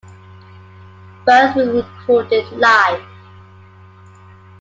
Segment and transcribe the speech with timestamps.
[1.27, 3.03] Both were recorded live.